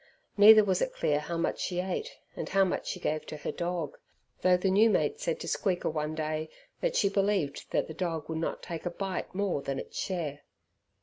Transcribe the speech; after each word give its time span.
Neither 0.35 0.63
was 0.63 0.81
it 0.81 0.93
clear 0.95 1.19
how 1.19 1.37
much 1.37 1.59
she 1.59 1.79
ate, 1.79 2.17
and 2.35 2.49
how 2.49 2.63
much 2.65 2.87
she 2.87 2.99
gave 2.99 3.23
to 3.27 3.37
her 3.37 3.51
dog, 3.51 3.99
though 4.41 4.57
the 4.57 4.71
new 4.71 4.89
mate 4.89 5.19
said 5.19 5.39
to 5.41 5.47
Squeaker 5.47 5.91
one 5.91 6.15
day 6.15 6.49
that 6.79 6.95
she 6.95 7.07
believed 7.07 7.69
that 7.69 7.85
the 7.87 7.93
dog 7.93 8.27
would 8.27 8.39
not 8.39 8.63
take 8.63 8.87
a 8.87 8.89
bite 8.89 9.35
more 9.35 9.61
than 9.61 9.77
its 9.77 9.95
share. 9.99 10.39